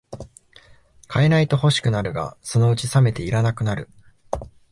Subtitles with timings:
[1.07, 3.87] 買えないと欲しくなるが、そのうちさめていらなくなる